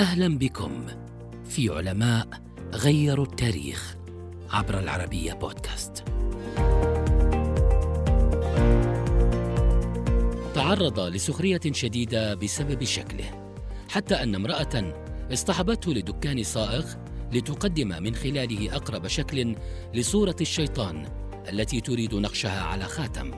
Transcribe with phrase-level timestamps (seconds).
[0.00, 0.86] أهلا بكم
[1.44, 2.28] في علماء
[2.74, 3.96] غيروا التاريخ
[4.50, 6.04] عبر العربية بودكاست.
[10.54, 13.54] تعرض لسخرية شديدة بسبب شكله
[13.88, 14.94] حتى أن امرأة
[15.32, 16.86] اصطحبته لدكان صائغ
[17.32, 19.56] لتقدم من خلاله أقرب شكل
[19.94, 21.06] لصورة الشيطان
[21.48, 23.30] التي تريد نقشها على خاتم.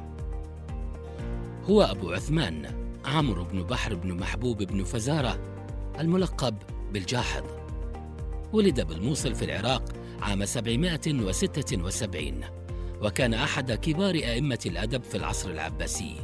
[1.65, 2.67] هو أبو عثمان
[3.05, 5.53] عمرو بن بحر بن محبوب بن فزارة
[6.01, 6.57] الملقب
[6.93, 7.43] بالجاحظ.
[8.53, 9.83] ولد بالموصل في العراق
[10.21, 12.41] عام 776
[13.03, 16.17] وكان أحد كبار أئمة الأدب في العصر العباسي.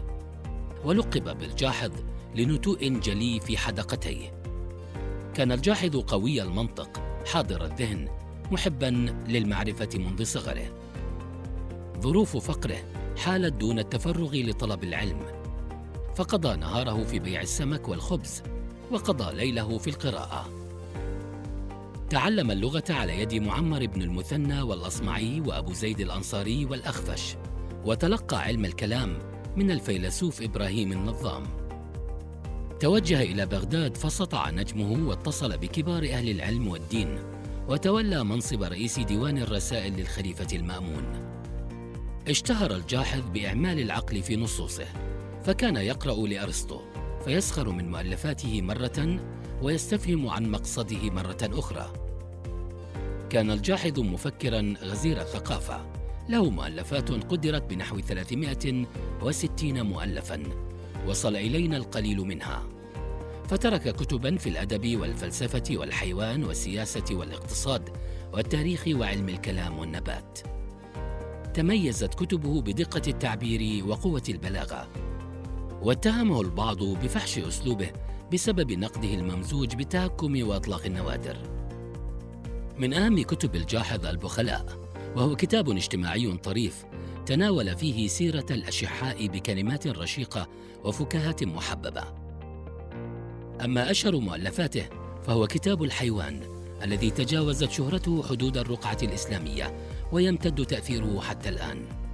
[0.85, 1.93] ولقب بالجاحظ
[2.35, 4.43] لنتوء جلي في حدقتيه.
[5.35, 8.09] كان الجاحظ قوي المنطق حاضر الذهن
[8.53, 10.71] محبا للمعرفة منذ صغره.
[12.01, 12.79] ظروف فقره
[13.17, 15.21] حالت دون التفرغ لطلب العلم.
[16.17, 18.43] فقضى نهاره في بيع السمك والخبز
[18.91, 20.49] وقضى ليله في القراءة.
[22.11, 27.37] تعلم اللغة على يد معمر بن المثنى والأصمعي وأبو زيد الأنصاري والأخفش
[27.85, 29.19] وتلقى علم الكلام
[29.57, 31.43] من الفيلسوف إبراهيم النظام.
[32.81, 37.19] توجه إلى بغداد فسطع نجمه واتصل بكبار أهل العلم والدين
[37.69, 41.05] وتولى منصب رئيس ديوان الرسائل للخليفة المأمون.
[42.29, 44.87] اشتهر الجاحظ بإعمال العقل في نصوصه
[45.45, 46.81] فكان يقرأ لأرسطو.
[47.25, 49.21] فيسخر من مؤلفاته مرة
[49.63, 51.93] ويستفهم عن مقصده مرة أخرى.
[53.31, 55.87] كان الجاحظ مفكرا غزير الثقافة،
[56.29, 60.43] له مؤلفات قدرت بنحو 360 مؤلفا،
[61.07, 62.63] وصل إلينا القليل منها.
[63.49, 67.89] فترك كتبا في الأدب والفلسفة والحيوان والسياسة والاقتصاد
[68.33, 70.39] والتاريخ وعلم الكلام والنبات.
[71.55, 74.89] تميزت كتبه بدقة التعبير وقوة البلاغة،
[75.83, 77.91] واتهمه البعض بفحش أسلوبه
[78.33, 81.37] بسبب نقده الممزوج بالتهكم وإطلاق النوادر.
[82.79, 84.67] من أهم كتب الجاحظ البخلاء،
[85.17, 86.85] وهو كتاب اجتماعي طريف
[87.27, 90.49] تناول فيه سيرة الأشحاء بكلمات رشيقة
[90.85, 92.05] وفكاهة محببة.
[93.65, 94.89] أما أشهر مؤلفاته
[95.23, 96.41] فهو كتاب الحيوان
[96.83, 99.77] الذي تجاوزت شهرته حدود الرقعة الإسلامية
[100.13, 102.08] ويمتد تأثيره حتى الآن.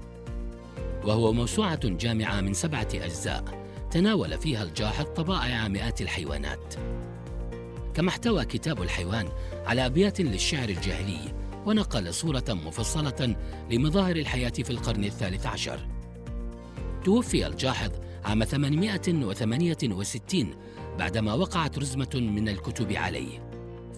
[1.04, 3.44] وهو موسوعة جامعة من سبعة أجزاء
[3.90, 6.74] تناول فيها الجاحظ طبائع مئات الحيوانات.
[7.94, 9.28] كما احتوى كتاب الحيوان
[9.66, 11.34] على أبيات للشعر الجاهلي
[11.66, 13.36] ونقل صورة مفصلة
[13.70, 15.80] لمظاهر الحياة في القرن الثالث عشر.
[17.04, 17.90] توفي الجاحظ
[18.24, 20.54] عام 868
[20.98, 23.48] بعدما وقعت رزمة من الكتب عليه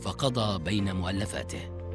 [0.02, 1.85] فقضى بين مؤلفاته.